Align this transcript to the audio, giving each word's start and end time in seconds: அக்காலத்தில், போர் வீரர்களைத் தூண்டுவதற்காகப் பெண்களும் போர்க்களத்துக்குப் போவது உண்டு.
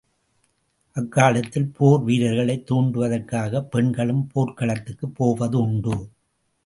அக்காலத்தில், 0.95 1.67
போர் 1.67 2.03
வீரர்களைத் 2.03 2.71
தூண்டுவதற்காகப் 2.71 3.69
பெண்களும் 3.69 4.29
போர்க்களத்துக்குப் 4.35 5.15
போவது 5.15 5.59
உண்டு. 5.59 6.09